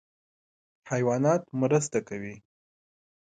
حیوانات 0.89 1.41
مرسته 1.61 1.99
کوي. 2.07 2.35